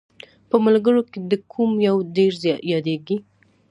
[0.49, 2.33] په ملګرو کې دې کوم یو ډېر
[2.71, 3.17] یادیږي؟